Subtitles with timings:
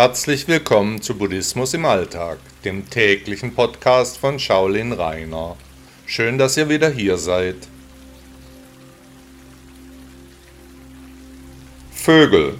[0.00, 5.56] Herzlich willkommen zu Buddhismus im Alltag, dem täglichen Podcast von Shaolin Rainer.
[6.06, 7.56] Schön, dass ihr wieder hier seid.
[11.90, 12.58] Vögel.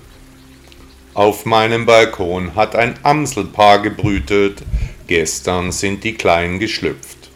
[1.15, 4.65] Auf meinem Balkon hat ein Amselpaar gebrütet.
[5.07, 7.31] Gestern sind die Kleinen geschlüpft.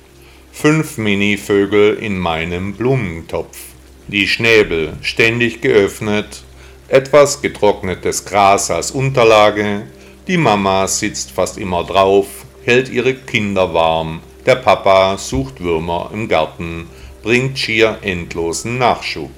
[0.51, 3.57] Fünf Mini-Vögel in meinem Blumentopf.
[4.09, 6.43] Die Schnäbel ständig geöffnet
[6.93, 9.87] etwas getrocknetes Gras als Unterlage,
[10.29, 12.27] die Mama sitzt fast immer drauf,
[12.67, 16.87] hält ihre Kinder warm, der Papa sucht Würmer im Garten,
[17.23, 19.31] bringt schier endlosen Nachschub.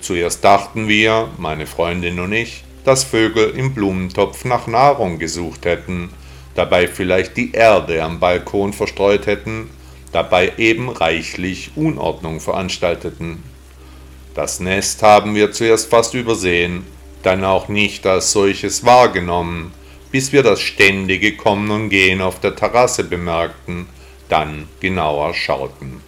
[0.00, 6.10] Zuerst dachten wir, meine Freundin und ich, dass Vögel im Blumentopf nach Nahrung gesucht hätten,
[6.56, 9.70] dabei vielleicht die Erde am Balkon verstreut hätten,
[10.10, 13.44] dabei eben reichlich Unordnung veranstalteten.
[14.36, 16.84] Das Nest haben wir zuerst fast übersehen,
[17.22, 19.72] dann auch nicht als solches wahrgenommen,
[20.12, 23.86] bis wir das ständige Kommen und Gehen auf der Terrasse bemerkten,
[24.28, 26.02] dann genauer schauten.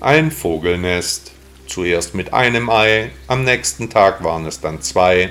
[0.00, 1.30] Ein Vogelnest,
[1.68, 5.30] zuerst mit einem Ei, am nächsten Tag waren es dann zwei,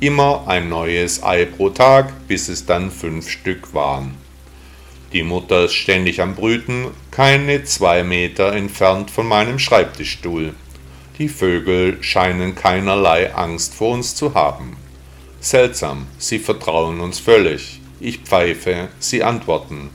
[0.00, 4.16] immer ein neues Ei pro Tag, bis es dann fünf Stück waren.
[5.12, 10.54] Die Mutter ist ständig am Brüten, keine zwei Meter entfernt von meinem Schreibtischstuhl.
[11.20, 14.78] Die Vögel scheinen keinerlei Angst vor uns zu haben.
[15.38, 17.82] Seltsam, sie vertrauen uns völlig.
[18.00, 19.90] Ich pfeife, sie antworten.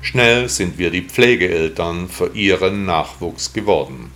[0.00, 4.10] Schnell sind wir die Pflegeeltern für ihren Nachwuchs geworden.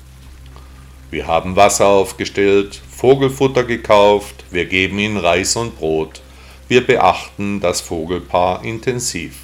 [1.11, 6.23] Wir haben Wasser aufgestellt, Vogelfutter gekauft, wir geben ihnen Reis und Brot.
[6.67, 9.44] Wir beachten das Vogelpaar intensiv.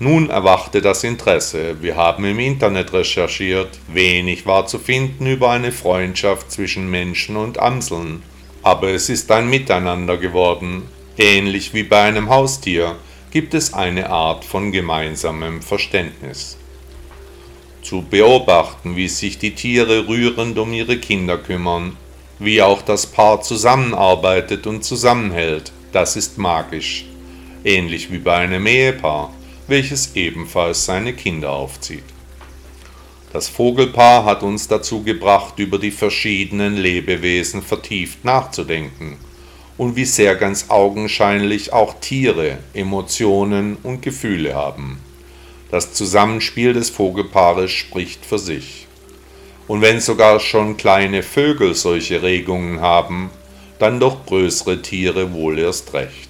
[0.00, 1.82] Nun erwachte das Interesse.
[1.82, 3.80] Wir haben im Internet recherchiert.
[3.88, 8.22] Wenig war zu finden über eine Freundschaft zwischen Menschen und Amseln.
[8.62, 10.84] Aber es ist ein Miteinander geworden.
[11.16, 12.94] Ähnlich wie bei einem Haustier
[13.32, 16.56] gibt es eine Art von gemeinsamem Verständnis.
[17.82, 21.96] Zu beobachten, wie sich die Tiere rührend um ihre Kinder kümmern,
[22.38, 27.04] wie auch das Paar zusammenarbeitet und zusammenhält, das ist magisch.
[27.64, 29.32] Ähnlich wie bei einem Ehepaar
[29.68, 32.04] welches ebenfalls seine Kinder aufzieht.
[33.32, 39.18] Das Vogelpaar hat uns dazu gebracht, über die verschiedenen Lebewesen vertieft nachzudenken
[39.76, 44.98] und wie sehr ganz augenscheinlich auch Tiere Emotionen und Gefühle haben.
[45.70, 48.86] Das Zusammenspiel des Vogelpaares spricht für sich.
[49.66, 53.30] Und wenn sogar schon kleine Vögel solche Regungen haben,
[53.78, 56.27] dann doch größere Tiere wohl erst recht.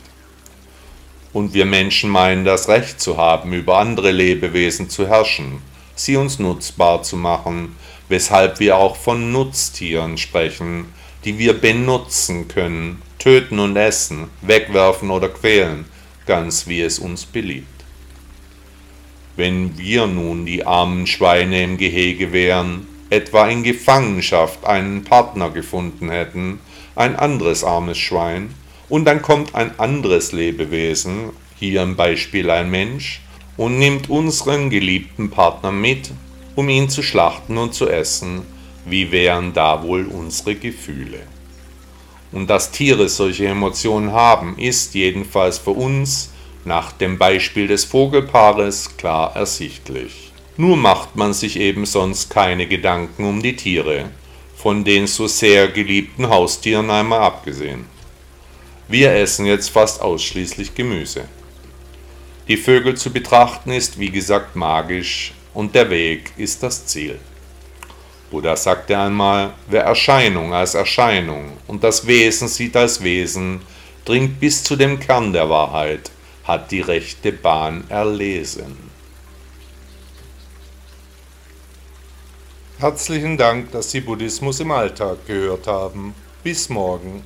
[1.32, 5.62] Und wir Menschen meinen das Recht zu haben, über andere Lebewesen zu herrschen,
[5.94, 7.76] sie uns nutzbar zu machen,
[8.08, 10.86] weshalb wir auch von Nutztieren sprechen,
[11.24, 15.84] die wir benutzen können, töten und essen, wegwerfen oder quälen,
[16.26, 17.66] ganz wie es uns beliebt.
[19.36, 26.10] Wenn wir nun die armen Schweine im Gehege wären, etwa in Gefangenschaft einen Partner gefunden
[26.10, 26.60] hätten,
[26.94, 28.54] ein anderes armes Schwein,
[28.88, 33.20] und dann kommt ein anderes Lebewesen, hier im Beispiel ein Mensch,
[33.56, 36.10] und nimmt unseren geliebten Partner mit,
[36.54, 38.42] um ihn zu schlachten und zu essen.
[38.86, 41.20] Wie wären da wohl unsere Gefühle?
[42.30, 46.30] Und dass Tiere solche Emotionen haben, ist jedenfalls für uns
[46.64, 50.32] nach dem Beispiel des Vogelpaares klar ersichtlich.
[50.56, 54.10] Nur macht man sich eben sonst keine Gedanken um die Tiere,
[54.56, 57.86] von den so sehr geliebten Haustieren einmal abgesehen.
[58.90, 61.28] Wir essen jetzt fast ausschließlich Gemüse.
[62.48, 67.18] Die Vögel zu betrachten ist wie gesagt magisch und der Weg ist das Ziel.
[68.30, 73.60] Buddha sagte einmal, wer Erscheinung als Erscheinung und das Wesen sieht als Wesen,
[74.06, 76.10] dringt bis zu dem Kern der Wahrheit,
[76.44, 78.74] hat die rechte Bahn erlesen.
[82.78, 86.14] Herzlichen Dank, dass Sie Buddhismus im Alltag gehört haben.
[86.42, 87.22] Bis morgen.